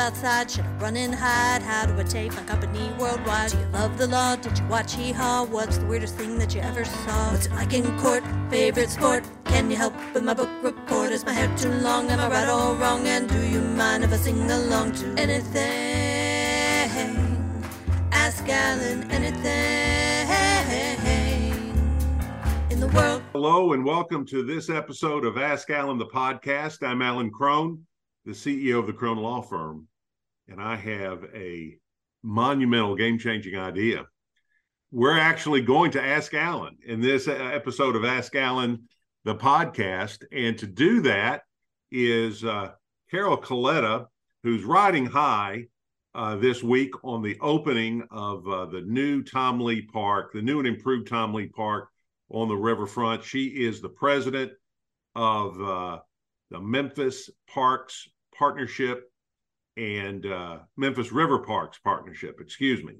[0.00, 0.50] outside?
[0.50, 1.62] Should I run and hide?
[1.62, 3.50] How do I take my company worldwide?
[3.50, 4.34] Do you love the law?
[4.34, 5.44] Did you watch Hee Haw?
[5.44, 7.30] What's the weirdest thing that you ever saw?
[7.30, 8.24] What's it like in court?
[8.48, 9.24] Favorite sport?
[9.44, 11.12] Can you help with my book report?
[11.12, 12.08] Is my hair too long?
[12.10, 13.06] Am I right or wrong?
[13.06, 15.60] And do you mind if I sing along to anything?
[18.10, 20.00] Ask Alan anything
[22.70, 23.22] in the world.
[23.32, 26.82] Hello and welcome to this episode of Ask Alan the podcast.
[26.86, 27.84] I'm Alan Crone,
[28.30, 29.88] the CEO of the Crone Law Firm,
[30.46, 31.76] and I have a
[32.22, 34.06] monumental game-changing idea.
[34.92, 38.88] We're actually going to ask Alan in this episode of Ask Alan
[39.24, 41.42] the podcast, and to do that
[41.90, 42.70] is uh,
[43.10, 44.06] Carol Coletta,
[44.44, 45.64] who's riding high
[46.14, 50.60] uh, this week on the opening of uh, the new Tom Lee Park, the new
[50.60, 51.88] and improved Tom Lee Park
[52.28, 53.24] on the riverfront.
[53.24, 54.52] She is the president
[55.16, 55.98] of uh,
[56.52, 58.08] the Memphis Parks
[58.40, 59.04] Partnership
[59.76, 62.94] and uh, Memphis River Parks Partnership, excuse me.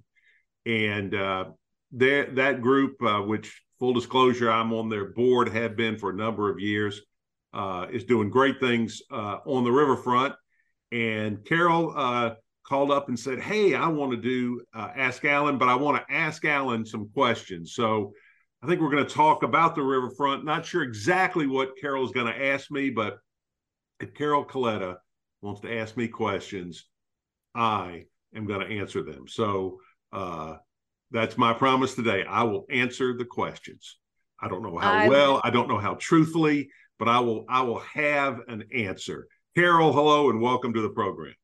[0.66, 1.44] And uh,
[1.92, 6.50] that group, uh, which full disclosure, I'm on their board, have been for a number
[6.50, 7.00] of years,
[7.54, 10.34] uh, is doing great things uh, on the riverfront.
[10.92, 15.70] And Carol uh, called up and said, Hey, I want to do Ask Alan, but
[15.70, 17.72] I want to ask Alan some questions.
[17.72, 18.12] So
[18.62, 20.44] I think we're going to talk about the riverfront.
[20.44, 23.20] Not sure exactly what Carol's going to ask me, but
[24.14, 24.96] Carol Coletta
[25.42, 26.86] wants to ask me questions,
[27.54, 29.26] I am going to answer them.
[29.26, 29.80] So
[30.12, 30.56] uh,
[31.10, 32.24] that's my promise today.
[32.28, 33.96] I will answer the questions.
[34.40, 37.62] I don't know how I, well, I don't know how truthfully, but I will I
[37.62, 39.26] will have an answer.
[39.54, 41.34] Carol, hello and welcome to the program.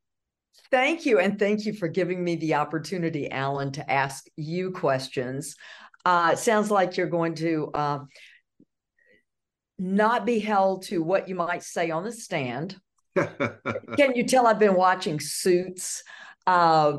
[0.70, 1.18] Thank you.
[1.18, 5.56] And thank you for giving me the opportunity, Alan, to ask you questions.
[6.04, 7.98] Uh, it sounds like you're going to uh,
[9.78, 12.76] not be held to what you might say on the stand.
[13.96, 16.02] Can you tell I've been watching Suits?
[16.46, 16.98] Uh,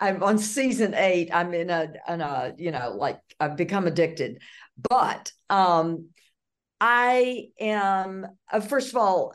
[0.00, 1.30] I'm on season eight.
[1.32, 4.40] I'm in a, in a, you know, like I've become addicted.
[4.88, 6.08] But um,
[6.80, 9.34] I am, uh, first of all,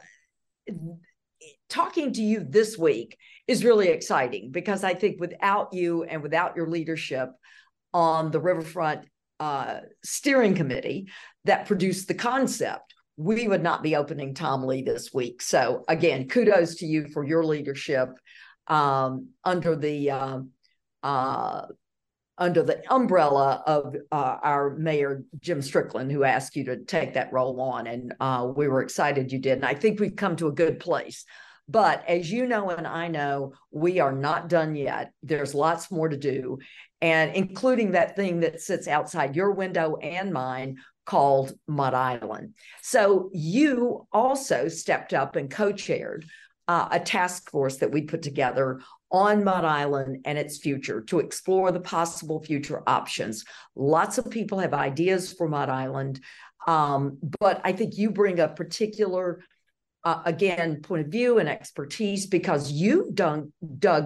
[1.69, 6.55] talking to you this week is really exciting because I think without you and without
[6.55, 7.29] your leadership,
[7.95, 9.07] on the Riverfront
[9.39, 11.07] uh, Steering Committee
[11.45, 15.41] that produced the concept, we would not be opening Tom Lee this week.
[15.41, 18.09] So, again, kudos to you for your leadership
[18.67, 20.39] um, under the uh,
[21.03, 21.65] uh,
[22.37, 27.31] under the umbrella of uh, our mayor Jim Strickland, who asked you to take that
[27.31, 29.53] role on, and uh, we were excited you did.
[29.53, 31.23] And I think we've come to a good place.
[31.67, 35.11] But as you know, and I know, we are not done yet.
[35.23, 36.59] There's lots more to do,
[37.01, 42.53] and including that thing that sits outside your window and mine called Mud Island.
[42.81, 46.25] So you also stepped up and co chaired
[46.67, 51.19] uh, a task force that we put together on Mud Island and its future to
[51.19, 53.45] explore the possible future options.
[53.75, 56.21] Lots of people have ideas for Mud Island,
[56.67, 59.41] um, but I think you bring a particular
[60.03, 63.51] uh, again, point of view and expertise because you've dug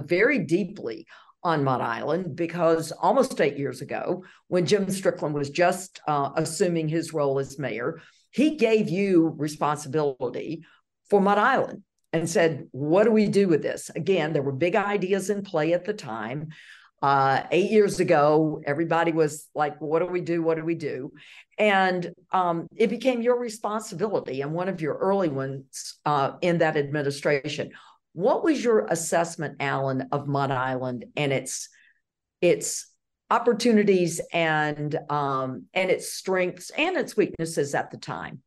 [0.07, 1.05] very deeply
[1.43, 6.87] on Mud Island because almost eight years ago, when Jim Strickland was just uh, assuming
[6.87, 8.01] his role as mayor,
[8.31, 10.63] he gave you responsibility
[11.09, 11.83] for Mud Island
[12.13, 13.89] and said, What do we do with this?
[13.95, 16.49] Again, there were big ideas in play at the time.
[17.01, 20.43] Uh, eight years ago, everybody was like, What do we do?
[20.43, 21.11] What do we do?
[21.57, 26.77] And um, it became your responsibility and one of your early ones uh, in that
[26.77, 27.71] administration.
[28.19, 31.69] What was your assessment, Alan, of Mud Island and its
[32.41, 32.91] its
[33.29, 38.41] opportunities and um, and its strengths and its weaknesses at the time?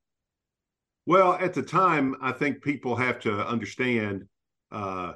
[1.07, 4.25] Well, at the time, I think people have to understand
[4.71, 5.15] uh,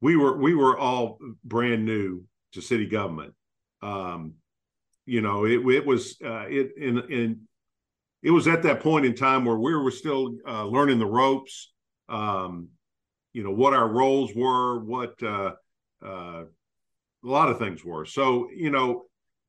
[0.00, 3.34] we were we were all brand new to city government.
[3.82, 4.34] Um,
[5.04, 7.40] you know, it it was uh, it in in
[8.24, 11.72] it was at that point in time where we were still uh, learning the ropes.
[12.08, 12.70] Um,
[13.36, 15.52] you know what our roles were, what uh,
[16.02, 16.46] uh, a
[17.22, 18.06] lot of things were.
[18.06, 19.04] So you know,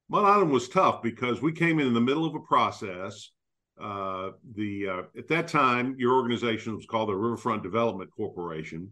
[0.10, 3.32] Mud Island was tough because we came in in the middle of a process.
[3.82, 8.92] Uh, the uh, at that time, your organization was called the Riverfront Development Corporation,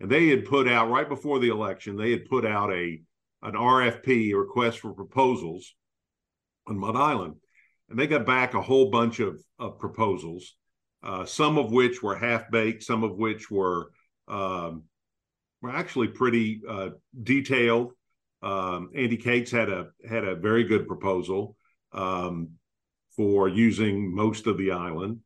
[0.00, 1.96] and they had put out right before the election.
[1.96, 3.00] They had put out a
[3.42, 5.76] an RFP, a request for proposals,
[6.66, 7.36] on Mud Island,
[7.88, 10.56] and they got back a whole bunch of, of proposals,
[11.04, 13.92] uh, some of which were half baked, some of which were
[14.28, 14.84] um,
[15.62, 16.90] were actually pretty uh,
[17.22, 17.92] detailed.
[18.42, 21.56] Um, Andy Cates had a had a very good proposal
[21.92, 22.50] um,
[23.16, 25.20] for using most of the island.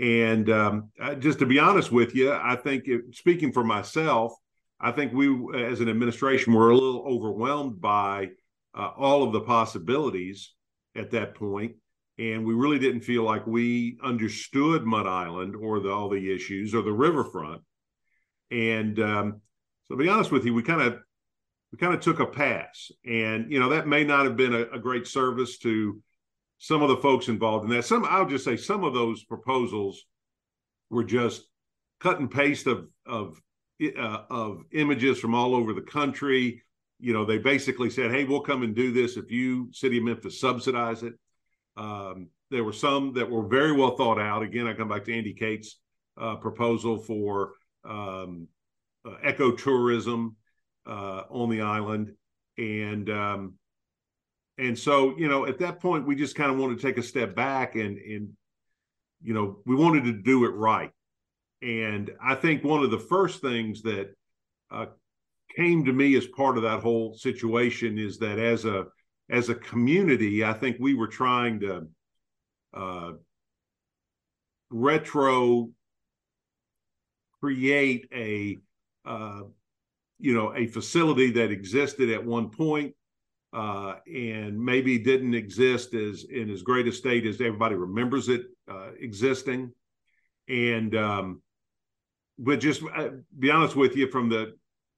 [0.00, 4.32] And um, just to be honest with you, I think it, speaking for myself,
[4.80, 8.28] I think we, as an administration, were a little overwhelmed by
[8.76, 10.52] uh, all of the possibilities
[10.94, 11.72] at that point,
[12.16, 16.74] and we really didn't feel like we understood Mud Island or the, all the issues
[16.74, 17.62] or the riverfront.
[18.50, 19.40] And um,
[19.88, 20.98] so, to be honest with you, we kind of
[21.72, 24.62] we kind of took a pass, and you know that may not have been a,
[24.72, 26.00] a great service to
[26.58, 27.84] some of the folks involved in that.
[27.84, 30.04] Some, I'll just say, some of those proposals
[30.90, 31.44] were just
[32.00, 33.40] cut and paste of of
[33.82, 36.62] uh, of images from all over the country.
[37.00, 40.04] You know, they basically said, "Hey, we'll come and do this if you, City of
[40.04, 41.14] Memphis, subsidize it."
[41.76, 44.42] Um, there were some that were very well thought out.
[44.42, 45.78] Again, I come back to Andy Cates'
[46.20, 47.52] uh, proposal for
[47.84, 48.48] um,
[49.04, 50.34] uh, ecotourism
[50.86, 52.12] uh, on the island,
[52.56, 53.54] and um,
[54.58, 57.02] and so you know, at that point, we just kind of wanted to take a
[57.02, 58.30] step back and and
[59.22, 60.92] you know, we wanted to do it right.
[61.62, 64.14] And I think one of the first things that
[64.70, 64.86] uh,
[65.56, 68.86] came to me as part of that whole situation is that as a
[69.30, 71.88] as a community, I think we were trying to
[72.72, 73.12] uh,
[74.70, 75.70] retro
[77.40, 78.58] create a
[79.04, 79.42] uh,
[80.18, 82.94] you know a facility that existed at one point
[83.52, 88.42] uh, and maybe didn't exist as in as great a state as everybody remembers it
[88.70, 89.72] uh, existing
[90.48, 91.42] and um,
[92.38, 93.08] but just uh,
[93.38, 94.54] be honest with you from the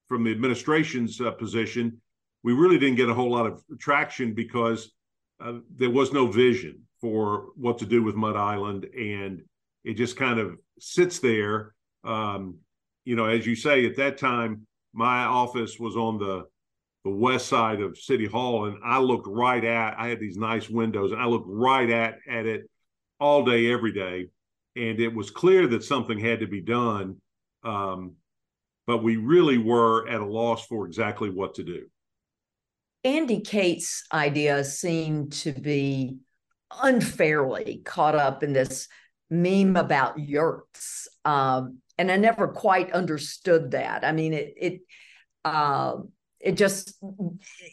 [0.08, 2.00] from the administration's uh, position,
[2.42, 4.90] we really didn't get a whole lot of traction because
[5.40, 9.42] uh, there was no vision for what to do with Mud Island, and
[9.84, 11.74] it just kind of sits there.
[12.04, 12.56] Um,
[13.04, 16.46] you know, as you say, at that time, my office was on the
[17.04, 19.98] the west side of City Hall, and I looked right at.
[19.98, 22.68] I had these nice windows, and I looked right at at it
[23.18, 24.28] all day, every day,
[24.76, 27.16] and it was clear that something had to be done.
[27.62, 28.16] Um,
[28.86, 31.86] but we really were at a loss for exactly what to do.
[33.04, 36.18] Andy Cates' idea seemed to be
[36.82, 38.88] unfairly caught up in this
[39.30, 41.08] meme about yurts.
[41.24, 44.04] Um, and I never quite understood that.
[44.04, 44.80] I mean, it it
[45.44, 45.96] uh,
[46.40, 46.98] it just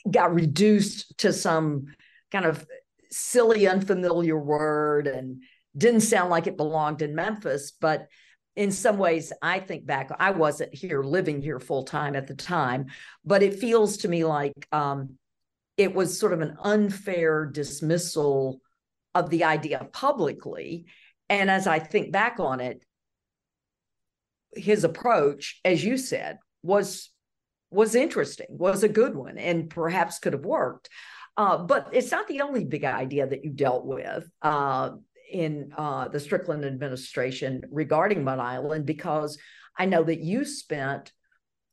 [0.10, 1.88] got reduced to some
[2.32, 2.66] kind of
[3.10, 5.44] silly, unfamiliar word and
[5.76, 7.72] didn't sound like it belonged in Memphis.
[7.72, 8.08] But
[8.56, 12.36] in some ways, I think back, I wasn't here living here full time at the
[12.36, 12.88] time,
[13.24, 15.18] but it feels to me like um,
[15.78, 18.60] it was sort of an unfair dismissal
[19.14, 20.86] of the idea publicly.
[21.30, 22.82] And as I think back on it,
[24.56, 27.10] his approach, as you said, was
[27.70, 30.90] was interesting, was a good one, and perhaps could have worked.
[31.36, 34.30] Uh, but it's not the only big idea that you dealt with.
[34.42, 34.92] Uh,
[35.32, 39.38] in uh, the Strickland administration regarding Mud Island because
[39.78, 41.12] I know that you spent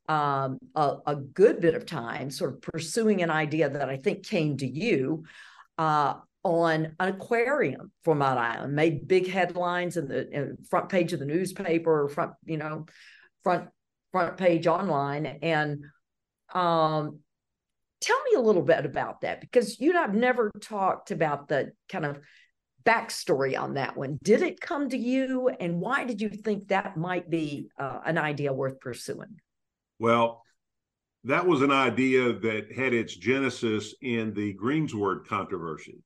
[0.07, 4.25] um, a, a, good bit of time sort of pursuing an idea that I think
[4.25, 5.23] came to you
[5.79, 11.11] uh, on an aquarium for Mud Island, made big headlines in the in front page
[11.11, 12.85] of the newspaper, front you know,
[13.43, 13.69] front
[14.11, 15.83] front page online, and
[16.53, 17.19] um,
[17.99, 22.05] tell me a little bit about that because you I've never talked about the kind
[22.05, 22.19] of
[22.85, 24.19] backstory on that one.
[24.21, 28.19] Did it come to you, and why did you think that might be uh, an
[28.19, 29.39] idea worth pursuing?
[29.97, 30.43] Well,
[31.23, 36.03] that was an idea that had its genesis in the Greensward controversy,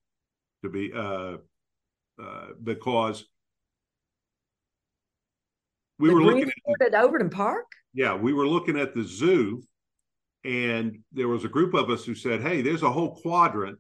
[0.63, 1.37] to be uh,
[2.21, 3.25] uh, because
[5.97, 6.51] we the were looking
[6.81, 7.65] at, at Overton Park.
[7.93, 9.63] Yeah, we were looking at the zoo,
[10.43, 13.79] and there was a group of us who said, "Hey, there's a whole quadrant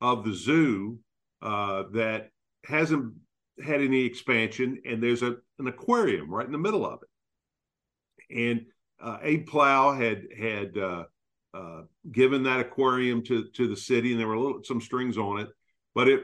[0.00, 0.98] of the zoo
[1.42, 2.30] uh, that
[2.64, 3.14] hasn't
[3.62, 8.36] had any expansion, and there's a an aquarium right in the middle of it.
[8.36, 8.66] And
[9.00, 11.04] uh, Abe Plough had had uh,
[11.52, 15.40] uh, given that aquarium to to the city, and there were little, some strings on
[15.40, 15.48] it.
[15.94, 16.22] But it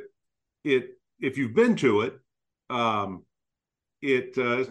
[0.65, 2.19] it if you've been to it,
[2.69, 3.25] um,
[4.03, 4.71] it uh,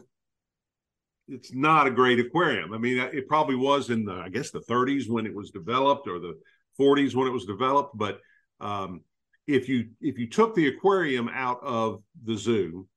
[1.27, 2.74] it's not a great aquarium.
[2.74, 6.08] I mean, it probably was in the I guess the 30s when it was developed,
[6.08, 6.39] or the
[6.79, 8.20] 40s when it was developed, but
[8.60, 9.01] um,
[9.48, 12.88] if you if you took the aquarium out of the zoo,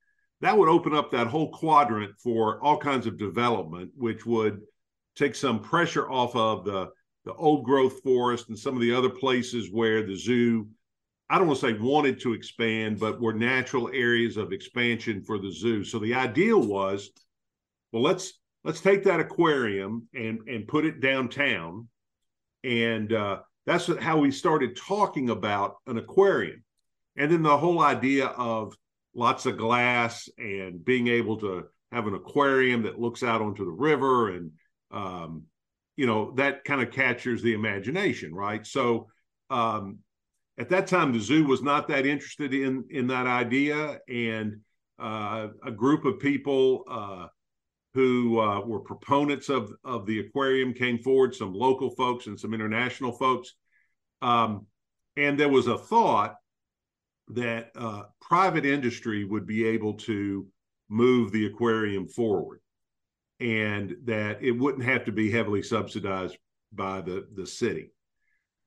[0.40, 4.60] that would open up that whole quadrant for all kinds of development, which would
[5.16, 6.90] take some pressure off of the
[7.24, 10.66] the old growth forest and some of the other places where the zoo
[11.32, 15.38] I don't want to say wanted to expand, but were natural areas of expansion for
[15.38, 15.82] the zoo.
[15.82, 17.10] So the ideal was,
[17.90, 18.34] well, let's
[18.64, 21.88] let's take that aquarium and and put it downtown,
[22.64, 26.62] and uh, that's how we started talking about an aquarium.
[27.16, 28.74] And then the whole idea of
[29.14, 33.70] lots of glass and being able to have an aquarium that looks out onto the
[33.70, 34.50] river and
[34.90, 35.44] um,
[35.96, 38.66] you know that kind of captures the imagination, right?
[38.66, 39.06] So
[39.48, 40.00] um,
[40.58, 44.60] at that time, the zoo was not that interested in in that idea, and
[44.98, 47.26] uh, a group of people uh,
[47.94, 52.52] who uh, were proponents of of the aquarium came forward, some local folks and some
[52.52, 53.54] international folks,
[54.20, 54.66] um,
[55.16, 56.36] and there was a thought
[57.28, 60.46] that uh, private industry would be able to
[60.88, 62.60] move the aquarium forward
[63.40, 66.36] and that it wouldn't have to be heavily subsidized
[66.72, 67.90] by the, the city.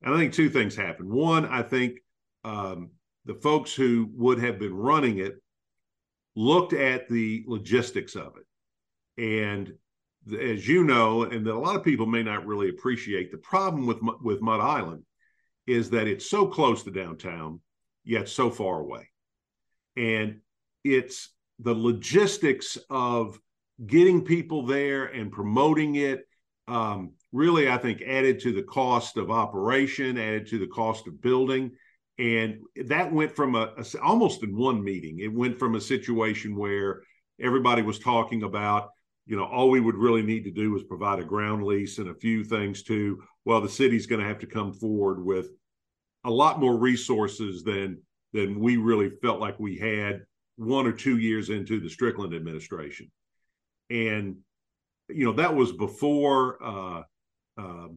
[0.06, 1.10] And I think two things happened.
[1.10, 1.98] One, I think
[2.44, 2.92] um,
[3.26, 5.42] the folks who would have been running it
[6.36, 8.46] looked at the logistics of it.
[9.22, 9.74] And
[10.40, 13.86] as you know, and that a lot of people may not really appreciate, the problem
[13.88, 15.04] with with Mud Island
[15.68, 17.60] is that it's so close to downtown,
[18.04, 19.10] yet so far away.
[19.98, 20.42] And
[20.84, 23.40] it's the logistics of
[23.86, 26.28] getting people there and promoting it
[26.68, 31.22] um, really, I think, added to the cost of operation, added to the cost of
[31.22, 31.72] building.
[32.18, 36.56] And that went from a, a almost in one meeting, it went from a situation
[36.56, 37.02] where
[37.40, 38.90] everybody was talking about
[39.26, 42.10] you know, all we would really need to do was provide a ground lease and
[42.10, 45.48] a few things to, well, the city's going to have to come forward with
[46.24, 48.02] a lot more resources than
[48.34, 50.22] than we really felt like we had
[50.58, 53.10] one or two years into the Strickland administration.
[53.90, 54.38] And,
[55.08, 57.04] you know, that was before uh,
[57.58, 57.88] uh,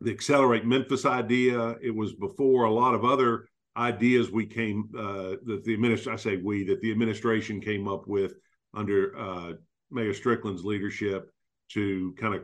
[0.00, 1.76] the Accelerate Memphis idea.
[1.82, 6.16] It was before a lot of other ideas we came, uh, that the administration, I
[6.16, 8.34] say we, that the administration came up with
[8.74, 9.52] under uh,
[9.90, 11.30] Mayor Strickland's leadership
[11.70, 12.42] to kind of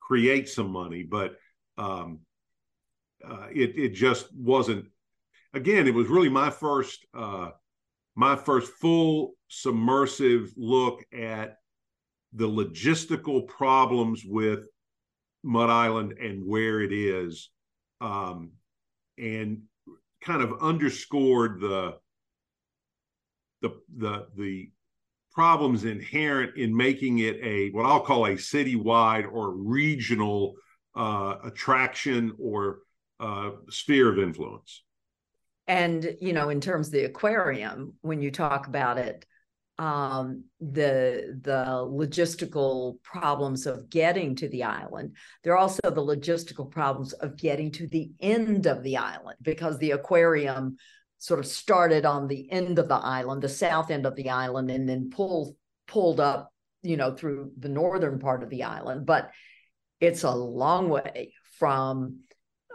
[0.00, 1.02] create some money.
[1.02, 1.36] But
[1.78, 2.20] um,
[3.24, 4.86] uh, it, it just wasn't,
[5.54, 7.50] again, it was really my first uh,
[8.16, 11.58] my first full submersive look at
[12.32, 14.66] the logistical problems with
[15.46, 17.50] Mud Island and where it is,
[18.00, 18.50] um,
[19.16, 19.62] and
[20.22, 21.96] kind of underscored the
[23.62, 24.70] the the the
[25.32, 30.54] problems inherent in making it a what I'll call a citywide or regional
[30.96, 32.80] uh, attraction or
[33.20, 34.82] uh, sphere of influence.
[35.68, 39.26] And you know, in terms of the aquarium, when you talk about it,
[39.78, 45.16] um, the the logistical problems of getting to the island.
[45.42, 49.78] There are also the logistical problems of getting to the end of the island because
[49.78, 50.76] the aquarium
[51.18, 54.70] sort of started on the end of the island, the south end of the island,
[54.70, 55.56] and then pulled
[55.86, 56.52] pulled up,
[56.82, 59.04] you know, through the northern part of the island.
[59.04, 59.30] But
[60.00, 62.20] it's a long way from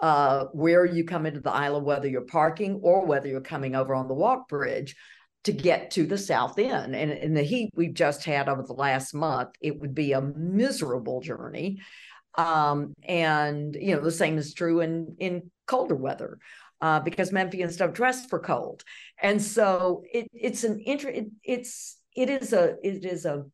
[0.01, 3.93] uh, where you come into the island, whether you're parking or whether you're coming over
[3.95, 4.95] on the walk bridge
[5.43, 6.95] to get to the south end.
[6.95, 10.21] And in the heat we've just had over the last month, it would be a
[10.21, 11.79] miserable journey.
[12.37, 16.39] Um, and you know, the same is true in in colder weather.
[16.79, 18.83] Uh, because Memphians don't dress for cold,
[19.21, 23.45] and so it, it's an inter- it, it's it is a it is a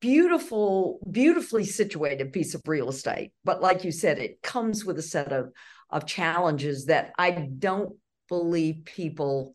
[0.00, 5.02] beautiful beautifully situated piece of real estate but like you said it comes with a
[5.02, 5.52] set of
[5.90, 7.94] of challenges that i don't
[8.28, 9.54] believe people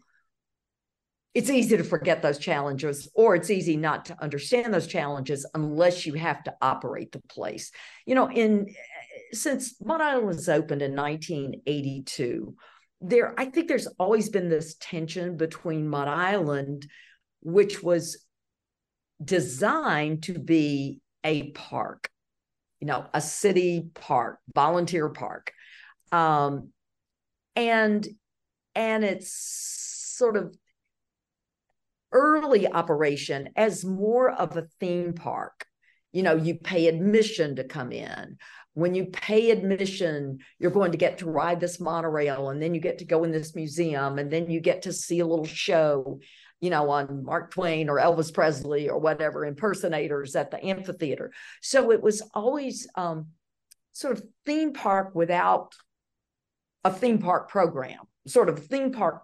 [1.35, 6.05] it's easy to forget those challenges or it's easy not to understand those challenges unless
[6.05, 7.71] you have to operate the place.
[8.05, 8.73] You know in
[9.31, 12.55] since mud island was opened in 1982
[13.01, 16.87] there i think there's always been this tension between mud island
[17.41, 18.25] which was
[19.23, 22.09] designed to be a park
[22.79, 25.51] you know a city park volunteer park.
[26.11, 26.69] Um
[27.55, 28.07] and
[28.75, 29.31] and it's
[30.17, 30.55] sort of
[32.11, 35.65] early operation as more of a theme park.
[36.11, 38.37] You know, you pay admission to come in.
[38.73, 42.81] When you pay admission, you're going to get to ride this monorail, and then you
[42.81, 46.19] get to go in this museum, and then you get to see a little show,
[46.61, 51.31] you know, on Mark Twain or Elvis Presley or whatever, impersonators at the amphitheater.
[51.61, 53.27] So it was always um,
[53.91, 55.73] sort of theme park without
[56.83, 59.23] a theme park program, sort of theme park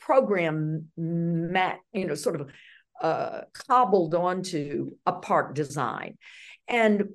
[0.00, 2.50] program mat, you know, sort of
[3.00, 6.18] uh, cobbled onto a park design.
[6.68, 7.10] And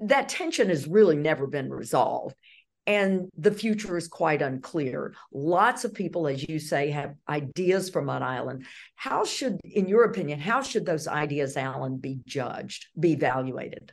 [0.00, 2.36] that tension has really never been resolved.
[2.86, 5.14] And the future is quite unclear.
[5.32, 8.66] Lots of people, as you say, have ideas for Mud Island.
[8.94, 13.92] How should, in your opinion, how should those ideas, Alan, be judged, be evaluated?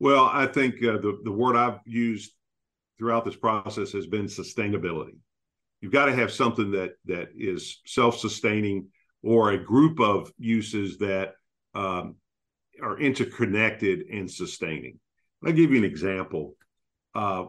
[0.00, 2.32] Well, I think uh, the, the word I've used
[2.98, 5.14] throughout this process has been sustainability
[5.82, 8.86] you've got to have something that that is self-sustaining
[9.22, 11.34] or a group of uses that
[11.74, 12.16] um,
[12.82, 14.98] are interconnected and sustaining.
[15.44, 16.54] I'll give you an example.
[17.14, 17.46] Uh,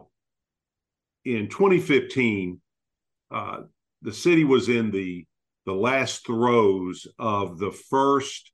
[1.24, 2.60] in 2015,
[3.30, 3.60] uh,
[4.02, 5.24] the city was in the
[5.64, 8.52] the last throes of the first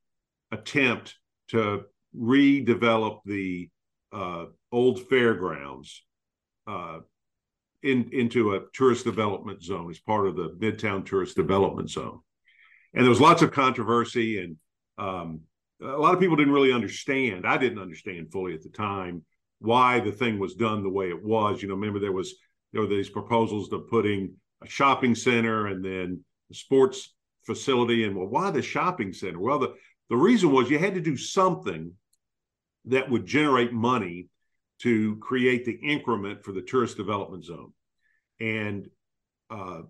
[0.52, 1.16] attempt
[1.48, 1.82] to
[2.16, 3.68] redevelop the
[4.12, 6.04] uh, old fairgrounds
[6.68, 6.98] uh,
[7.82, 12.20] in, into a tourist development zone as part of the Midtown Tourist Development Zone.
[12.94, 14.56] And there was lots of controversy, and
[14.98, 15.40] um,
[15.80, 17.46] a lot of people didn't really understand.
[17.46, 19.24] I didn't understand fully at the time
[19.60, 21.62] why the thing was done the way it was.
[21.62, 22.34] You know, remember there was
[22.72, 28.04] there were these proposals to putting a shopping center and then a sports facility.
[28.04, 29.40] And well, why the shopping center?
[29.40, 29.74] Well, the,
[30.08, 31.92] the reason was you had to do something
[32.86, 34.28] that would generate money
[34.82, 37.72] to create the increment for the tourist development zone.
[38.40, 38.88] And
[39.50, 39.82] uh,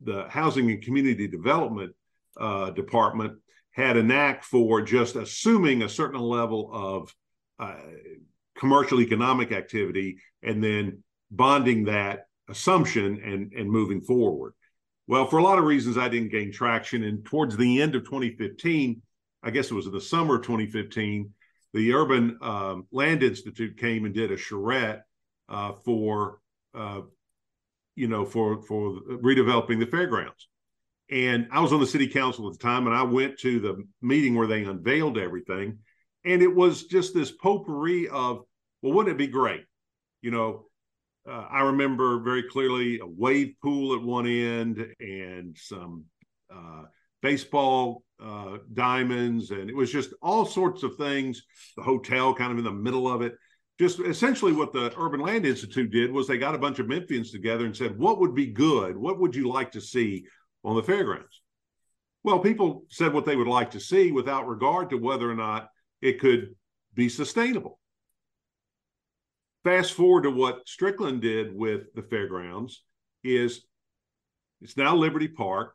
[0.00, 1.94] the Housing and Community Development
[2.38, 3.38] uh, Department
[3.72, 7.14] had a knack for just assuming a certain level of
[7.58, 7.76] uh,
[8.56, 14.54] commercial economic activity and then bonding that assumption and and moving forward.
[15.06, 17.04] Well, for a lot of reasons, I didn't gain traction.
[17.04, 19.02] And towards the end of 2015,
[19.42, 21.30] I guess it was in the summer of 2015,
[21.72, 25.02] the Urban um, Land Institute came and did a charrette
[25.48, 26.40] uh, for,
[26.74, 27.02] uh,
[27.96, 30.48] you know, for for redeveloping the fairgrounds.
[31.10, 33.84] And I was on the city council at the time, and I went to the
[34.00, 35.78] meeting where they unveiled everything,
[36.24, 38.42] and it was just this potpourri of,
[38.80, 39.64] well, wouldn't it be great,
[40.22, 40.66] you know,
[41.28, 46.04] uh, I remember very clearly a wave pool at one end and some
[46.52, 46.84] uh,
[47.22, 51.42] baseball uh, diamonds, and it was just all sorts of things.
[51.76, 53.34] The hotel kind of in the middle of it.
[53.78, 57.30] Just essentially, what the Urban Land Institute did was they got a bunch of Memphians
[57.30, 58.96] together and said, "What would be good?
[58.96, 60.26] What would you like to see
[60.64, 61.40] on the fairgrounds?"
[62.22, 65.70] Well, people said what they would like to see without regard to whether or not
[66.02, 66.54] it could
[66.94, 67.78] be sustainable.
[69.64, 72.82] Fast forward to what Strickland did with the fairgrounds
[73.22, 73.62] is
[74.60, 75.74] it's now Liberty Park.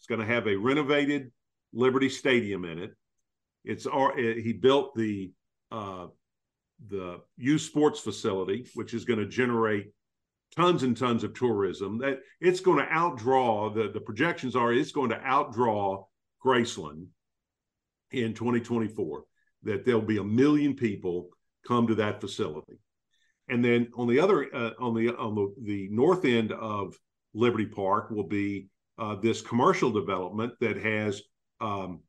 [0.00, 1.30] It's going to have a renovated
[1.74, 2.92] Liberty Stadium in it.
[3.66, 5.30] It's he built the
[5.70, 6.06] uh,
[6.88, 9.92] the youth sports facility, which is going to generate
[10.56, 11.98] tons and tons of tourism.
[11.98, 16.04] That it's going to outdraw the the projections are it's going to outdraw
[16.42, 17.08] Graceland
[18.10, 19.24] in 2024.
[19.64, 21.28] That there'll be a million people
[21.68, 22.78] come to that facility.
[23.50, 26.98] And then on the other uh, on the on the, the north end of
[27.34, 31.22] Liberty Park will be uh, this commercial development that has
[31.60, 32.00] um,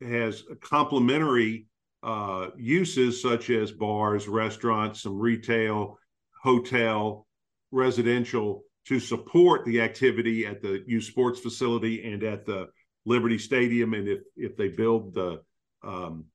[0.00, 1.66] has complementary
[2.02, 5.98] uh, uses such as bars, restaurants, some retail,
[6.42, 7.26] hotel,
[7.72, 12.68] residential to support the activity at the youth sports facility and at the
[13.04, 13.94] Liberty Stadium.
[13.94, 15.42] And if if they build the
[15.82, 16.26] um,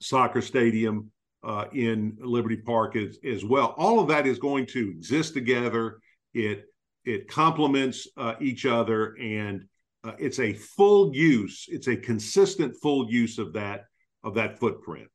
[0.00, 1.10] soccer stadium
[1.42, 3.74] uh, in Liberty Park as, as well.
[3.78, 6.00] All of that is going to exist together.
[6.34, 6.66] It
[7.08, 9.64] it complements uh, each other, and
[10.04, 11.64] uh, it's a full use.
[11.68, 13.86] It's a consistent full use of that
[14.22, 15.08] of that footprint,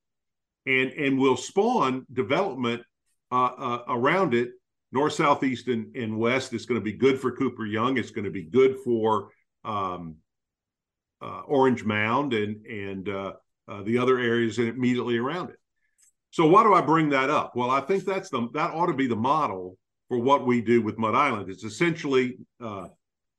[0.65, 2.81] and and will spawn development
[3.31, 4.49] uh, uh, around it,
[4.91, 6.51] north, south, east, and, and west.
[6.53, 7.97] It's going to be good for Cooper Young.
[7.97, 9.29] It's going to be good for
[9.63, 10.15] um,
[11.21, 13.05] uh, Orange Mound and and
[13.85, 15.57] the other areas immediately around it.
[16.31, 17.55] So why do I bring that up?
[17.55, 19.77] Well, I think that's the that ought to be the model
[20.09, 21.49] for what we do with Mud Island.
[21.49, 22.87] It's essentially uh,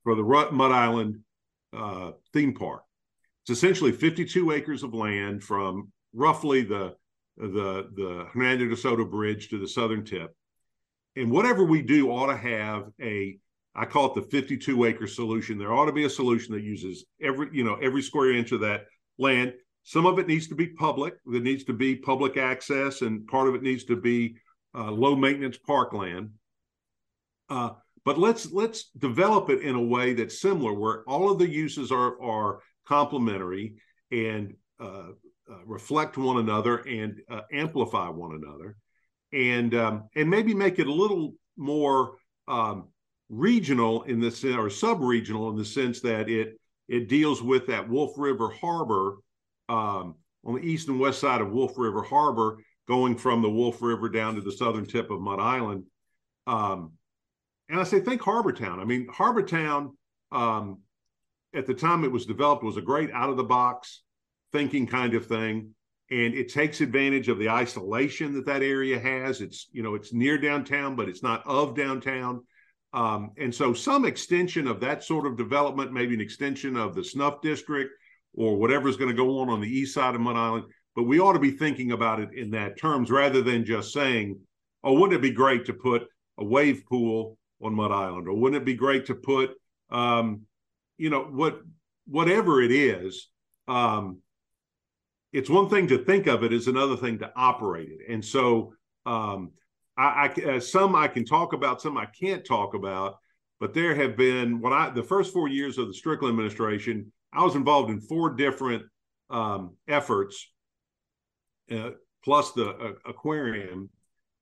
[0.03, 1.21] for the Mud Island
[1.73, 2.83] uh, theme park.
[3.43, 6.95] It's essentially 52 acres of land from roughly the
[7.37, 10.35] the the Hernando de Soto Bridge to the southern tip.
[11.17, 13.39] And whatever we do ought to have a
[13.77, 15.59] I call it the 52 acre solution.
[15.59, 18.61] There ought to be a solution that uses every you know every square inch of
[18.61, 18.85] that
[19.19, 19.53] land
[19.85, 21.15] some of it needs to be public.
[21.27, 24.37] There needs to be public access, and part of it needs to be
[24.75, 26.31] uh, low maintenance parkland.
[27.49, 27.71] Uh,
[28.05, 31.91] but let's let's develop it in a way that's similar, where all of the uses
[31.91, 33.77] are are complementary
[34.11, 35.11] and uh,
[35.51, 38.77] uh reflect one another and uh, amplify one another,
[39.33, 42.89] and um, and maybe make it a little more um,
[43.29, 47.89] regional in the sense or sub-regional in the sense that it it deals with that
[47.89, 49.17] Wolf River Harbor
[49.69, 53.81] um, on the east and west side of Wolf River Harbor, going from the Wolf
[53.81, 55.85] River down to the southern tip of Mud Island.
[56.47, 56.93] Um,
[57.69, 58.81] and I say, think Harbor Town.
[58.81, 59.97] I mean, Harbor Town,
[60.33, 60.81] um,
[61.55, 64.03] at the time it was developed, was a great out of the box
[64.53, 65.75] thinking kind of thing.
[66.11, 69.41] And it takes advantage of the isolation that that area has.
[69.41, 72.43] It's, you know, it's near downtown, but it's not of downtown.
[72.93, 77.03] Um, and so some extension of that sort of development, maybe an extension of the
[77.03, 77.93] snuff district,
[78.35, 80.65] or whatever's going to go on on the east side of Mud Island.
[80.95, 84.39] But we ought to be thinking about it in that terms rather than just saying,
[84.85, 86.07] "Oh, wouldn't it be great to put
[86.39, 89.51] a wave pool on Mud Island?" Or wouldn't it be great to put,
[89.91, 90.43] um,
[90.99, 91.61] you know, what
[92.07, 93.29] whatever it is.
[93.69, 94.19] Um,
[95.33, 98.13] it's one thing to think of it; it's another thing to operate it.
[98.13, 98.75] And so,
[99.07, 99.53] um,
[99.97, 103.17] I, I uh, some I can talk about, some I can't talk about.
[103.61, 107.43] But there have been when I the first four years of the Strickland administration, I
[107.43, 108.85] was involved in four different
[109.31, 110.53] um, efforts,
[111.71, 111.91] uh,
[112.25, 113.91] plus the uh, aquarium,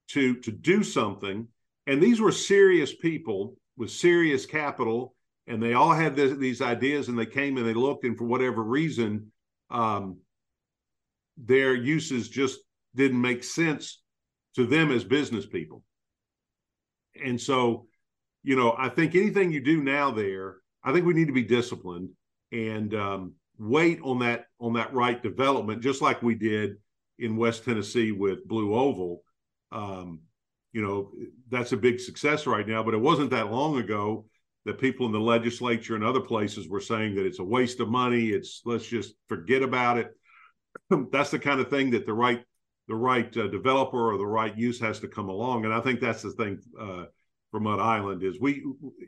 [0.09, 1.49] to to do something.
[1.87, 5.15] And these were serious people with serious capital,
[5.47, 8.25] and they all had this, these ideas, and they came and they looked, and for
[8.25, 9.33] whatever reason,
[9.71, 10.19] um,
[11.37, 12.61] their uses just
[12.95, 14.01] didn't make sense
[14.55, 15.83] to them as business people.
[17.25, 17.87] And so,
[18.43, 21.43] you know, I think anything you do now there, I think we need to be
[21.43, 22.11] disciplined
[22.51, 26.77] and um, wait on that on that right development, just like we did
[27.19, 29.23] in West Tennessee with Blue Oval.
[29.71, 30.21] Um,
[30.73, 31.13] you know,
[31.51, 34.27] that's a big success right now, but it wasn't that long ago
[34.65, 37.89] that people in the legislature and other places were saying that it's a waste of
[37.89, 38.29] money.
[38.29, 40.11] It's let's just forget about it.
[41.13, 42.43] that's the kind of thing that the right
[42.89, 46.01] the right uh, developer or the right use has to come along, and I think
[46.01, 46.61] that's the thing.
[46.79, 47.05] Uh,
[47.53, 48.65] for Mud Island is we,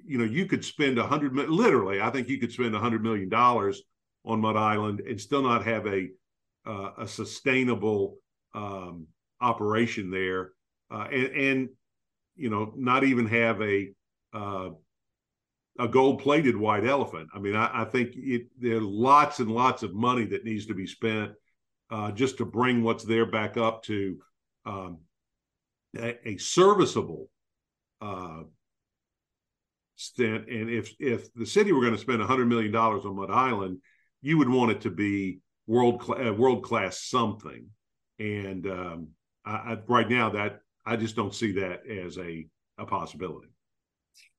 [0.07, 3.03] you know, you could spend a hundred, literally, I think you could spend a hundred
[3.03, 3.83] million dollars
[4.25, 6.09] on Mud Island and still not have a
[6.67, 8.19] uh, a sustainable
[8.55, 9.07] um,
[9.41, 10.53] operation there,
[10.91, 11.69] uh, and, and
[12.37, 13.91] you know, not even have a
[14.33, 14.71] uh,
[15.79, 17.29] a gold plated white elephant.
[17.35, 20.67] I mean, I, I think it, there are lots and lots of money that needs
[20.67, 21.33] to be spent
[21.91, 24.19] uh, just to bring what's there back up to
[24.67, 24.99] um,
[25.97, 27.29] a, a serviceable
[28.01, 28.43] uh,
[29.97, 30.49] stint.
[30.49, 33.79] And if if the city were going to spend hundred million dollars on Mud Island,
[34.23, 37.67] you would want it to be world cl- uh, world class something.
[38.19, 39.09] And um,
[39.45, 42.47] I, I, right now, that I just don't see that as a
[42.79, 43.49] a possibility.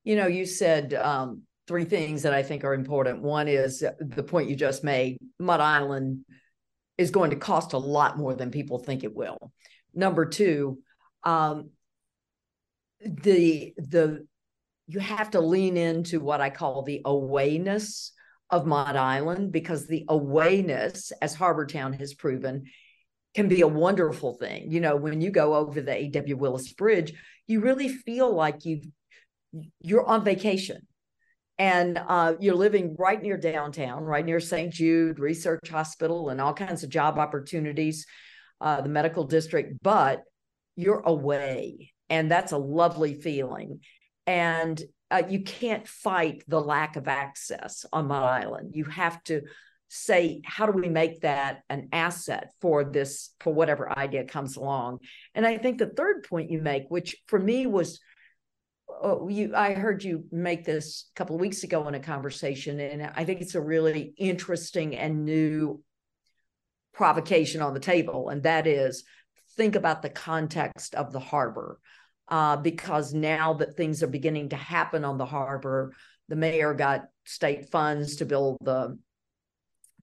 [0.03, 3.21] You know, you said um, three things that I think are important.
[3.21, 6.25] One is the point you just made: Mud Island
[6.97, 9.37] is going to cost a lot more than people think it will.
[9.93, 10.79] Number two,
[11.23, 11.71] um,
[13.01, 14.25] the the
[14.87, 18.11] you have to lean into what I call the awayness
[18.49, 22.65] of Mud Island because the awayness, as Harbortown has proven,
[23.35, 24.71] can be a wonderful thing.
[24.71, 26.37] You know, when you go over the A.W.
[26.37, 27.13] Willis Bridge,
[27.47, 28.81] you really feel like you
[29.79, 30.85] you're on vacation
[31.57, 34.73] and uh, you're living right near downtown, right near St.
[34.73, 38.05] Jude Research Hospital, and all kinds of job opportunities,
[38.59, 40.21] uh, the medical district, but
[40.75, 43.79] you're away and that's a lovely feeling.
[44.27, 48.71] And uh, you can't fight the lack of access on Mud Island.
[48.75, 49.41] You have to
[49.87, 54.99] say, how do we make that an asset for this, for whatever idea comes along?
[55.33, 57.99] And I think the third point you make, which for me was,
[58.89, 62.79] oh, you, I heard you make this a couple of weeks ago in a conversation,
[62.79, 65.81] and I think it's a really interesting and new
[66.93, 69.03] provocation on the table, and that is
[69.55, 71.79] think about the context of the harbor
[72.27, 75.93] uh, because now that things are beginning to happen on the harbor,
[76.27, 78.97] the mayor got state funds to build the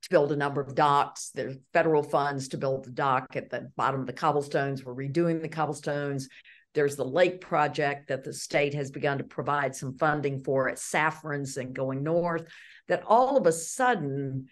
[0.03, 1.31] to build a number of docks.
[1.35, 4.85] There's federal funds to build the dock at the bottom of the cobblestones.
[4.85, 6.29] We're redoing the cobblestones.
[6.75, 10.77] There's the lake project that the state has begun to provide some funding for at
[10.77, 12.49] Saffarans and going north.
[12.89, 14.49] That all of a sudden,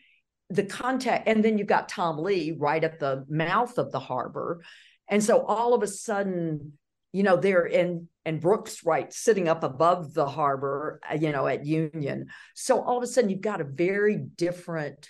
[0.50, 4.62] the contact, and then you've got Tom Lee right at the mouth of the harbor.
[5.08, 6.74] And so all of a sudden,
[7.12, 11.46] you know, they're in and Brooks right sitting up above the harbor, uh, you know,
[11.46, 12.26] at Union.
[12.54, 15.08] So all of a sudden you've got a very different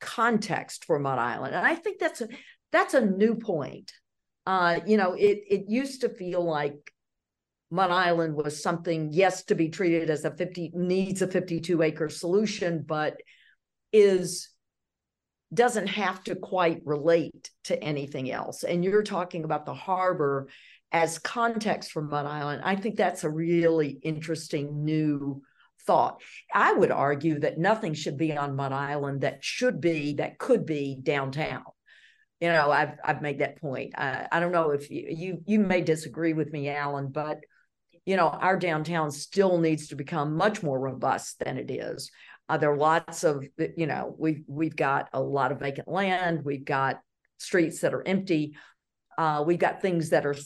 [0.00, 1.54] context for Mud Island.
[1.54, 2.28] And I think that's a
[2.72, 3.92] that's a new point.
[4.46, 6.92] Uh, you know, it it used to feel like
[7.70, 12.08] Mud Island was something, yes, to be treated as a 50 needs a 52 acre
[12.08, 13.20] solution, but
[13.92, 14.50] is
[15.52, 18.62] doesn't have to quite relate to anything else.
[18.62, 20.48] And you're talking about the harbor
[20.92, 25.42] as context for Mud Island, I think that's a really interesting new
[25.90, 26.22] thought.
[26.54, 30.64] I would argue that nothing should be on Mud Island that should be, that could
[30.64, 31.64] be downtown.
[32.38, 33.94] You know, I've I've made that point.
[33.98, 37.40] I, I don't know if you, you you may disagree with me, Alan, but
[38.06, 42.12] you know, our downtown still needs to become much more robust than it is.
[42.48, 43.44] Uh, there are lots of,
[43.76, 46.44] you know, we've we've got a lot of vacant land.
[46.44, 47.00] We've got
[47.38, 48.54] streets that are empty.
[49.18, 50.36] Uh, we've got things that are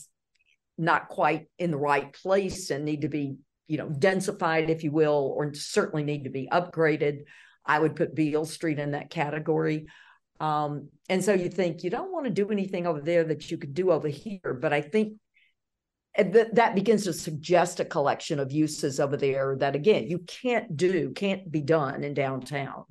[0.77, 4.91] not quite in the right place and need to be you know densified if you
[4.91, 7.21] will or certainly need to be upgraded
[7.65, 9.87] I would put Beale Street in that category.
[10.39, 13.57] Um, and so you think you don't want to do anything over there that you
[13.57, 14.57] could do over here.
[14.61, 15.13] But I think
[16.17, 20.75] that, that begins to suggest a collection of uses over there that, again, you can't
[20.75, 22.83] do, can't be done in downtown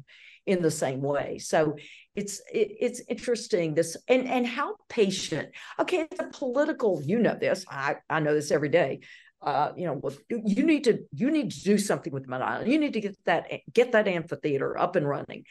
[0.46, 1.38] in the same way.
[1.38, 1.76] So
[2.14, 5.48] it's it, it's interesting this and and how patient.
[5.80, 7.00] Okay, it's a political.
[7.02, 7.64] You know this.
[7.68, 9.00] I I know this every day.
[9.44, 12.72] Uh, you know, you need to you need to do something with Mud Island.
[12.72, 15.44] You need to get that get that amphitheater up and running,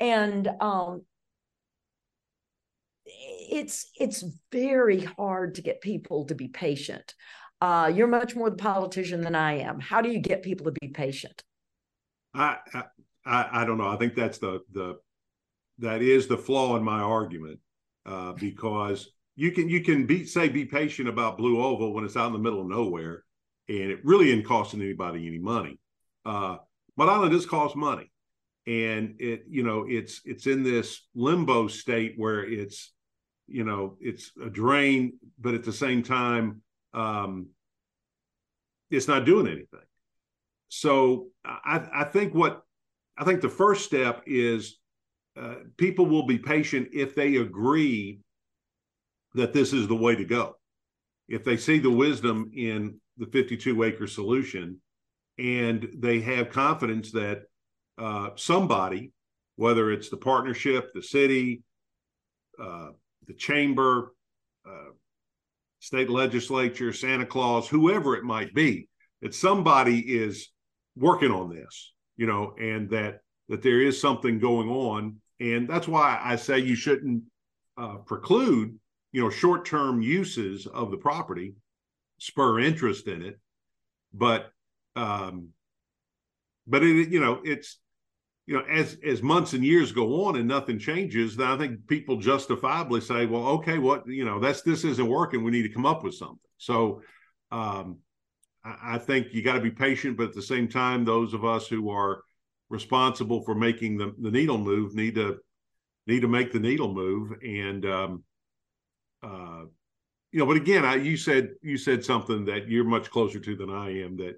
[0.00, 1.02] and um,
[3.04, 7.14] it's it's very hard to get people to be patient.
[7.60, 9.78] Uh, you're much more the politician than I am.
[9.80, 11.42] How do you get people to be patient?
[12.34, 12.82] I, I
[13.60, 13.88] I don't know.
[13.88, 14.96] I think that's the the
[15.78, 17.60] that is the flaw in my argument
[18.06, 22.16] uh, because you can you can be say be patient about Blue Oval when it's
[22.16, 23.23] out in the middle of nowhere,
[23.68, 25.78] and it really isn't costing anybody any money.
[26.24, 26.58] Uh,
[26.96, 28.10] Mud Island does cost money,
[28.66, 32.92] and it you know it's it's in this limbo state where it's
[33.46, 36.62] you know it's a drain but at the same time
[36.94, 37.48] um
[38.90, 39.86] it's not doing anything.
[40.68, 42.62] So i i think what
[43.18, 44.78] i think the first step is
[45.36, 48.20] uh, people will be patient if they agree
[49.34, 50.56] that this is the way to go.
[51.28, 54.80] If they see the wisdom in the 52 acre solution.
[55.38, 57.42] And they have confidence that
[57.98, 59.12] uh, somebody
[59.56, 61.62] whether it's the partnership the city
[62.60, 62.90] uh,
[63.26, 64.14] the chamber,
[64.68, 64.90] uh,
[65.80, 68.88] state legislature, Santa Claus, whoever it might be,
[69.22, 70.50] that somebody is
[70.96, 75.88] working on this, you know, and that that there is something going on, and that's
[75.88, 77.22] why I say you shouldn't
[77.76, 78.78] uh, preclude,
[79.12, 81.54] you know, short-term uses of the property,
[82.24, 83.38] spur interest in it,
[84.12, 84.50] but
[84.96, 85.50] um,
[86.66, 87.78] but it, you know, it's
[88.46, 91.86] you know, as as months and years go on and nothing changes, then I think
[91.86, 95.44] people justifiably say, well, okay, what you know, that's this isn't working.
[95.44, 96.38] We need to come up with something.
[96.56, 97.02] So
[97.50, 97.98] um,
[98.64, 101.44] I, I think you got to be patient, but at the same time, those of
[101.44, 102.22] us who are
[102.70, 105.38] responsible for making the, the needle move need to
[106.06, 107.32] need to make the needle move.
[107.42, 108.24] And um,
[109.22, 109.64] uh,
[110.34, 113.54] you know, but again, I, you said you said something that you're much closer to
[113.54, 114.34] than I am that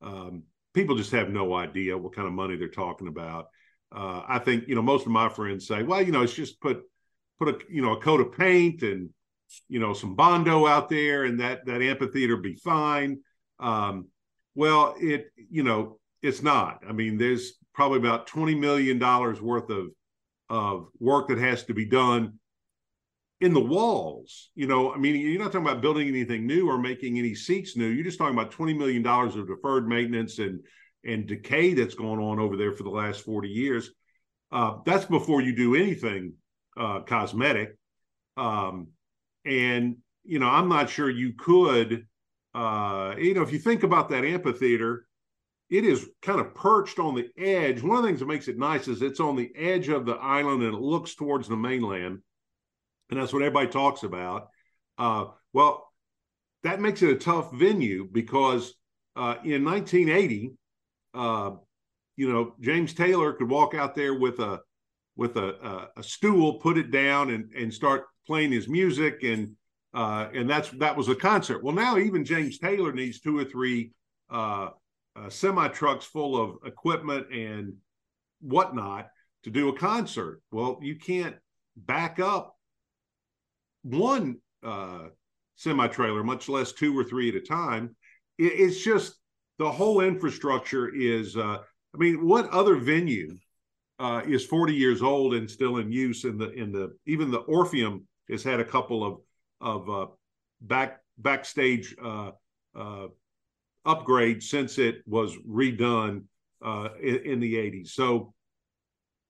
[0.00, 3.46] um, people just have no idea what kind of money they're talking about.
[3.90, 6.60] Uh, I think you know most of my friends say, well, you know, it's just
[6.60, 6.82] put
[7.40, 9.10] put a you know a coat of paint and
[9.68, 13.18] you know some bondo out there, and that that amphitheater be fine.
[13.58, 14.06] Um,
[14.54, 16.84] well, it you know it's not.
[16.88, 19.88] I mean, there's probably about twenty million dollars worth of
[20.48, 22.38] of work that has to be done
[23.40, 24.50] in the walls.
[24.54, 27.76] You know, I mean, you're not talking about building anything new or making any seats
[27.76, 27.88] new.
[27.88, 30.60] You're just talking about twenty million dollars of deferred maintenance and
[31.04, 33.90] and decay that's gone on over there for the last forty years.
[34.52, 36.34] Uh, that's before you do anything
[36.76, 37.76] uh, cosmetic.
[38.36, 38.88] Um,
[39.44, 42.06] and you know, I'm not sure you could.
[42.52, 45.06] Uh, you know, if you think about that amphitheater,
[45.70, 47.80] it is kind of perched on the edge.
[47.80, 50.14] One of the things that makes it nice is it's on the edge of the
[50.16, 52.18] island and it looks towards the mainland
[53.10, 54.48] and that's what everybody talks about.
[54.98, 55.88] Uh, well,
[56.62, 58.74] that makes it a tough venue because
[59.16, 60.52] uh, in 1980,
[61.14, 61.52] uh,
[62.16, 64.60] you know, James Taylor could walk out there with a
[65.16, 69.52] with a, a, a stool, put it down, and and start playing his music, and
[69.94, 71.64] uh, and that's that was a concert.
[71.64, 73.92] Well, now even James Taylor needs two or three
[74.30, 74.68] uh,
[75.16, 77.74] uh, semi trucks full of equipment and
[78.40, 79.08] whatnot
[79.44, 80.42] to do a concert.
[80.52, 81.36] Well, you can't
[81.76, 82.54] back up
[83.82, 85.08] one uh,
[85.56, 87.94] semi trailer, much less two or three at a time.
[88.38, 89.16] It, it's just
[89.58, 91.36] the whole infrastructure is.
[91.36, 91.58] Uh,
[91.92, 93.36] I mean, what other venue
[93.98, 96.24] uh, is 40 years old and still in use?
[96.24, 99.20] In the in the even the Orpheum has had a couple of
[99.60, 100.06] of uh,
[100.60, 102.30] back backstage uh,
[102.74, 103.08] uh,
[103.86, 106.24] upgrades since it was redone
[106.64, 107.88] uh, in, in the 80s.
[107.88, 108.34] So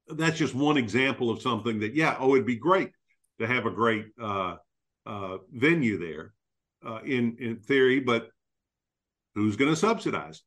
[0.08, 2.90] that's just one example of something that yeah, oh, it'd be great
[3.40, 4.56] to have a great uh,
[5.06, 6.32] uh, venue there
[6.86, 8.28] uh, in in theory, but
[9.34, 10.42] who's going to subsidize?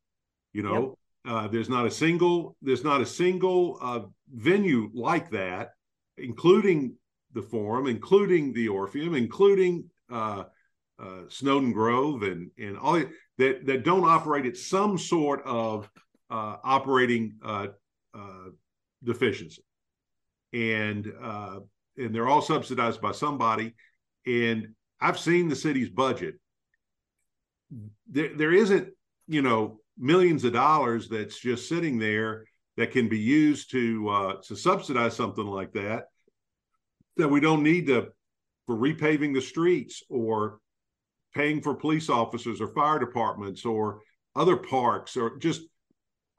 [0.53, 1.33] You know, yep.
[1.33, 4.01] Uh, there's not a single there's not a single uh,
[4.31, 5.71] venue like that,
[6.17, 6.95] including
[7.33, 10.43] the Forum, including the Orpheum, including uh,
[11.29, 13.01] Snowden Grove, and and all
[13.39, 15.89] that that don't operate at some sort of
[16.29, 17.39] operating
[19.03, 19.63] deficiency
[20.53, 21.59] and uh,
[21.97, 23.73] and they're all subsidized by somebody.
[24.25, 26.35] And I've seen the city's budget.
[28.09, 28.89] There, there isn't,
[29.27, 32.45] you know, millions of dollars that's just sitting there
[32.77, 36.05] that can be used to uh, to subsidize something like that.
[37.17, 38.07] That we don't need to
[38.65, 40.59] for repaving the streets or
[41.35, 44.01] paying for police officers or fire departments or
[44.35, 45.61] other parks or just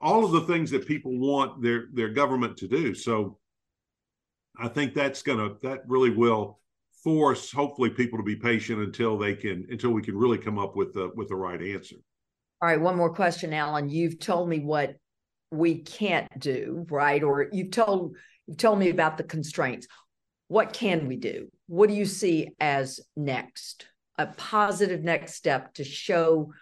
[0.01, 2.93] all of the things that people want their their government to do.
[2.93, 3.37] So
[4.59, 6.59] I think that's gonna that really will
[7.03, 10.75] force hopefully people to be patient until they can until we can really come up
[10.75, 11.97] with the with the right answer.
[12.61, 13.89] All right, one more question, Alan.
[13.89, 14.95] You've told me what
[15.51, 17.21] we can't do, right?
[17.21, 19.87] Or you've told you've told me about the constraints.
[20.47, 21.49] What can we do?
[21.67, 23.87] What do you see as next?
[24.17, 26.53] A positive next step to show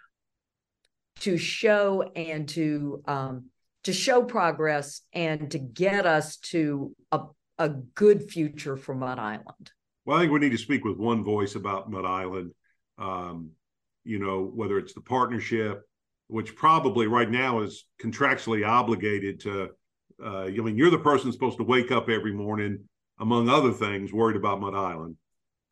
[1.20, 3.46] to show and to um,
[3.84, 7.22] to show progress and to get us to a,
[7.64, 9.72] a good future for Mud Island.
[10.06, 12.52] Well, I think we need to speak with one voice about Mud Island.
[12.98, 13.52] Um,
[14.04, 15.82] you know, whether it's the partnership,
[16.28, 19.70] which probably right now is contractually obligated to.
[20.24, 22.84] Uh, I mean, you're the person supposed to wake up every morning,
[23.20, 25.16] among other things, worried about Mud Island,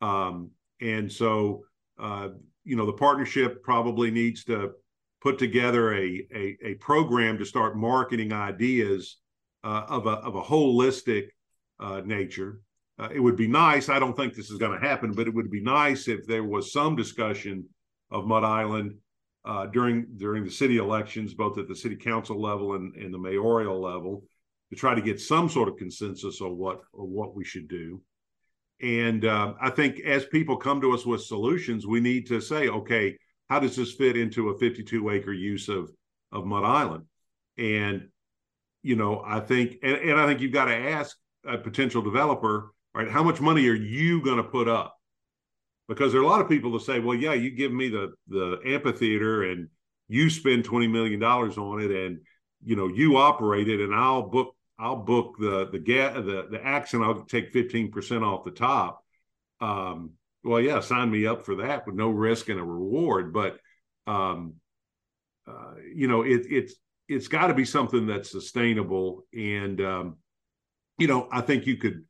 [0.00, 0.50] um,
[0.80, 1.64] and so
[2.00, 2.30] uh,
[2.64, 4.72] you know the partnership probably needs to
[5.20, 9.18] put together a a, a program to start marketing ideas
[9.62, 11.28] uh, of a of a holistic
[12.04, 12.60] nature
[12.98, 13.88] uh, it would be nice.
[13.88, 16.44] I don't think this is going to happen, but it would be nice if there
[16.44, 17.64] was some discussion
[18.10, 18.94] of Mud Island
[19.44, 23.18] uh, during during the city elections, both at the city council level and, and the
[23.18, 24.22] mayoral level,
[24.70, 28.00] to try to get some sort of consensus on what on what we should do.
[28.80, 32.68] And uh, I think as people come to us with solutions, we need to say,
[32.68, 33.16] okay,
[33.48, 35.90] how does this fit into a 52 acre use of
[36.30, 37.04] of Mud Island?
[37.56, 38.08] And
[38.82, 42.72] you know, I think, and, and I think you've got to ask a potential developer
[42.94, 43.10] right?
[43.10, 44.98] How much money are you going to put up?
[45.88, 48.12] Because there are a lot of people that say, well, yeah, you give me the
[48.28, 49.68] the amphitheater and
[50.08, 52.20] you spend twenty million dollars on it, and
[52.64, 56.64] you know you operate it, and I'll book I'll book the the get the the
[56.64, 59.04] acts, and I'll take fifteen percent off the top.
[59.60, 60.12] Um,
[60.44, 63.32] well, yeah, sign me up for that with no risk and a reward.
[63.32, 63.58] But
[64.06, 64.54] um,
[65.46, 66.74] uh, you know, it, it's
[67.08, 70.16] it's got to be something that's sustainable, and um,
[70.98, 72.04] you know, I think you could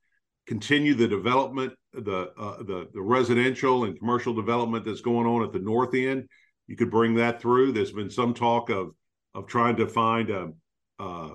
[0.46, 5.52] continue the development, the uh, the the residential and commercial development that's going on at
[5.52, 6.28] the north end.
[6.66, 7.72] You could bring that through.
[7.72, 8.94] There's been some talk of
[9.34, 10.50] of trying to find a,
[10.98, 11.30] a,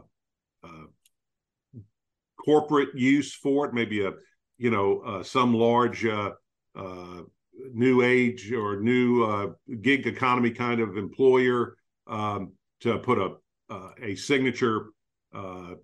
[0.63, 0.69] a
[2.43, 4.11] corporate use for it, maybe a
[4.57, 6.31] you know uh, some large uh,
[6.75, 7.21] uh
[7.73, 9.47] new age or new uh,
[9.81, 11.75] gig economy kind of employer
[12.07, 13.35] um, to put a
[13.69, 14.87] uh, a signature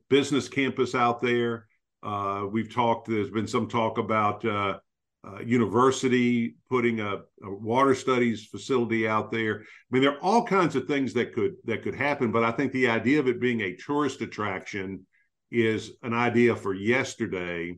[0.10, 1.67] business campus out there.
[2.03, 3.08] Uh, we've talked.
[3.08, 4.79] There's been some talk about uh,
[5.25, 9.62] uh, university putting a, a, water studies facility out there.
[9.62, 12.32] I mean, there are all kinds of things that could that could happen.
[12.32, 15.06] But I think the idea of it being a tourist attraction
[15.49, 17.77] is an idea for yesterday.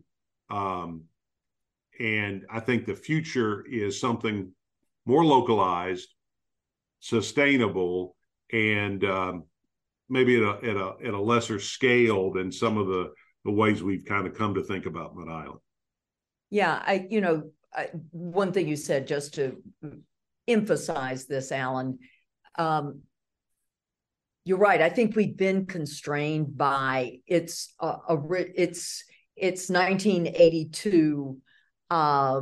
[0.49, 1.03] Um,
[1.99, 4.51] and I think the future is something
[5.05, 6.09] more localized,
[6.99, 8.15] sustainable,
[8.51, 9.43] and um,
[10.09, 13.11] maybe at a, at a at a lesser scale than some of the
[13.43, 15.59] the ways we've kind of come to think about Mud Island.
[16.49, 19.61] Yeah, I you know I, one thing you said just to
[20.47, 21.99] emphasize this, Alan.
[22.57, 23.01] Um,
[24.45, 24.81] you're right.
[24.81, 28.17] I think we've been constrained by it's a, a
[28.55, 29.03] it's
[29.35, 31.37] it's 1982
[31.89, 32.41] uh,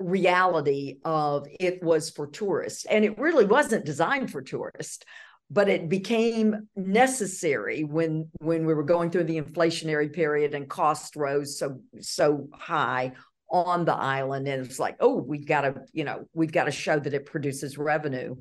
[0.00, 5.04] reality of it was for tourists, and it really wasn't designed for tourists
[5.52, 11.14] but it became necessary when when we were going through the inflationary period and cost
[11.14, 13.12] rose so so high
[13.50, 14.48] on the island.
[14.48, 17.26] And it's like oh we've got to you know we've got to show that it
[17.26, 18.36] produces revenue.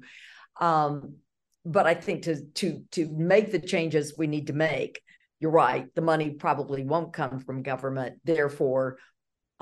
[0.60, 1.16] Um,
[1.64, 5.00] but i think to to to make the changes we need to make
[5.40, 8.20] you're right the money probably won't come from government.
[8.24, 8.98] Therefore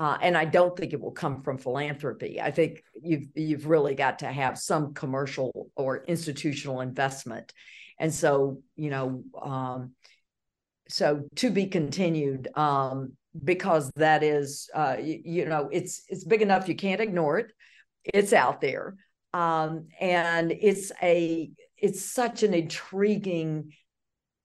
[0.00, 2.40] uh, and I don't think it will come from philanthropy.
[2.40, 7.52] I think you've you've really got to have some commercial or institutional investment,
[7.98, 9.92] and so you know, um,
[10.88, 13.12] so to be continued um,
[13.44, 17.52] because that is uh, you, you, know it's it's big enough you can't ignore it.
[18.02, 18.96] It's out there,
[19.34, 23.72] um, and it's a it's such an intriguing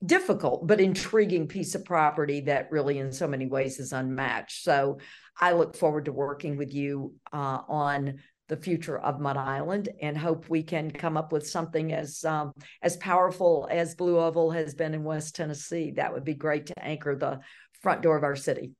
[0.05, 4.99] difficult but intriguing piece of property that really in so many ways is unmatched so
[5.39, 10.17] I look forward to working with you uh, on the future of Mud Island and
[10.17, 14.75] hope we can come up with something as um, as powerful as Blue Oval has
[14.75, 15.91] been in West Tennessee.
[15.95, 17.39] That would be great to anchor the
[17.81, 18.73] front door of our city.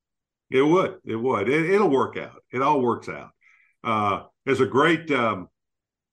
[0.51, 0.97] It would.
[1.03, 1.49] It would.
[1.49, 2.43] It, will work out.
[2.51, 3.31] It all works out.
[3.83, 5.49] Uh, there's a great, um,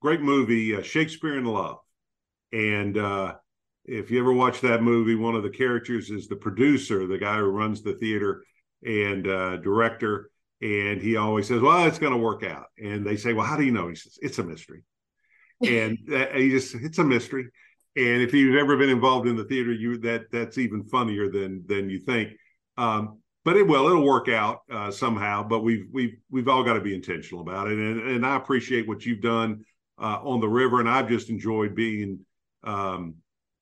[0.01, 1.79] great movie, uh, Shakespeare in Love,
[2.53, 3.35] and uh,
[3.85, 7.37] if you ever watch that movie, one of the characters is the producer, the guy
[7.37, 8.45] who runs the theater
[8.85, 10.31] and uh, director.
[10.63, 12.67] And he always says, Well, it's going to work out.
[12.83, 13.89] And they say, Well, how do you know?
[13.89, 14.85] He says, It's a mystery.
[15.63, 15.99] and
[16.35, 17.49] he just, it's a mystery.
[17.95, 21.65] And if you've ever been involved in the theater, you that that's even funnier than
[21.67, 22.33] than you think.
[22.79, 25.43] Um, but it will it'll work out uh, somehow.
[25.43, 27.79] But we've we've we've all got to be intentional about it.
[27.79, 29.65] And and I appreciate what you've done
[30.01, 32.21] uh, on the river, and I've just enjoyed being
[32.65, 33.17] um,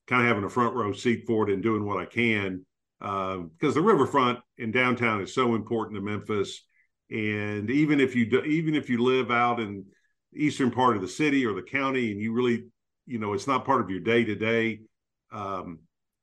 [0.07, 2.65] kind of having a front row seat for it and doing what I can
[3.01, 6.63] because uh, the riverfront in downtown is so important to Memphis.
[7.11, 9.85] And even if you do, even if you live out in
[10.35, 12.65] eastern part of the city or the county, and you really
[13.07, 14.81] you know it's not part of your day to day.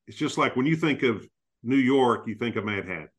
[0.08, 1.28] It's just like when you think of
[1.64, 3.10] New York, you think of Manhattan.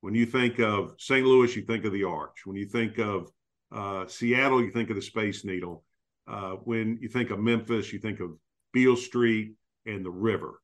[0.00, 1.26] When you think of St.
[1.26, 2.46] Louis, you think of the Arch.
[2.46, 3.30] When you think of
[3.72, 5.84] uh, Seattle, you think of the Space Needle.
[6.26, 8.30] Uh, when you think of Memphis, you think of
[8.72, 9.54] Beale Street
[9.84, 10.60] and the river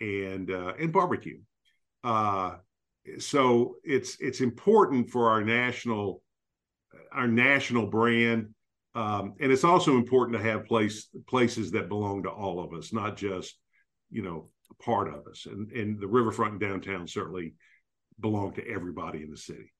[0.00, 1.38] and uh, and barbecue.
[3.18, 6.22] So it's it's important for our national
[7.12, 8.54] our national brand
[8.94, 12.92] um, and it's also important to have place places that belong to all of us,
[12.92, 13.56] not just
[14.10, 14.48] you know
[14.82, 15.46] part of us.
[15.46, 17.54] And and the riverfront and downtown certainly
[18.18, 19.72] belong to everybody in the city.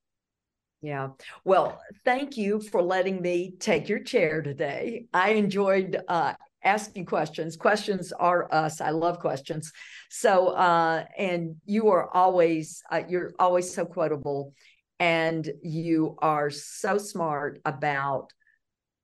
[0.81, 1.09] Yeah.
[1.45, 5.07] Well, thank you for letting me take your chair today.
[5.13, 7.57] I enjoyed uh, asking questions.
[7.57, 8.81] Questions are us.
[8.81, 9.73] I love questions.
[10.11, 14.55] So, uh, and you are always, uh, you're always so quotable
[14.99, 18.33] and you are so smart about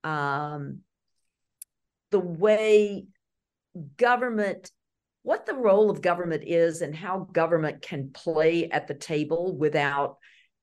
[0.03, 0.79] um,
[2.11, 3.07] the way
[3.97, 4.71] government
[5.23, 10.19] what the role of government is and how government can play at the table without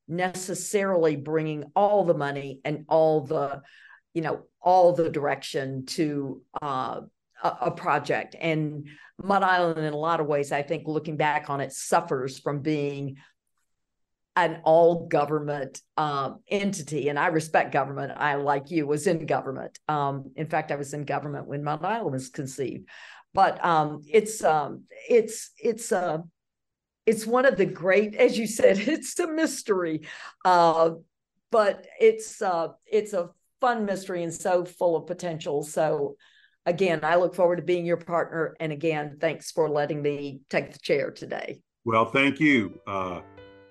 [0.08, 3.60] necessarily bringing all the money and all the
[4.14, 7.00] you know all the direction to uh,
[7.42, 8.88] a, a, project and
[9.22, 12.60] mud island in a lot of ways i think looking back on it suffers from
[12.60, 13.16] being
[14.36, 18.12] an all government um, entity, and I respect government.
[18.16, 19.78] I, like you, was in government.
[19.88, 22.88] Um, in fact, I was in government when mud Island was conceived.
[23.32, 26.18] But um, it's um, it's it's uh,
[27.06, 30.06] it's one of the great, as you said, it's a mystery,
[30.44, 30.90] uh,
[31.50, 33.30] but it's uh, it's a
[33.60, 35.62] fun mystery and so full of potential.
[35.62, 36.16] So
[36.66, 38.54] again, I look forward to being your partner.
[38.60, 41.60] And again, thanks for letting me take the chair today.
[41.84, 42.78] Well, thank you.
[42.86, 43.20] Uh,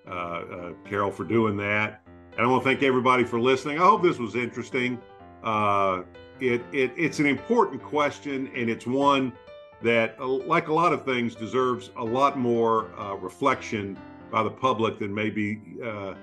[0.08, 2.02] uh, uh, Carol, for doing that.
[2.38, 3.78] And I want to thank everybody for listening.
[3.80, 5.00] I hope this was interesting.
[5.44, 6.02] Uh,
[6.40, 9.34] it, it, it's an important question, and it's one
[9.82, 13.98] that, like a lot of things, deserves a lot more uh, reflection
[14.32, 16.16] by the public than maybe uh,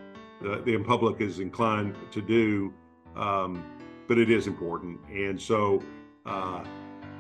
[0.42, 2.74] the, the public is inclined to do.
[3.16, 3.64] Um,
[4.08, 4.98] but it is important.
[5.08, 5.82] And so,
[6.26, 6.64] uh,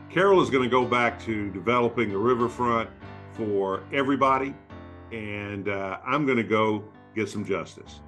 [0.08, 2.90] Carol is going to go back to developing the riverfront
[3.32, 4.54] for everybody
[5.12, 6.84] and uh, I'm going to go
[7.14, 8.00] get some justice.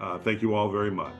[0.00, 1.14] Uh, thank you all very much.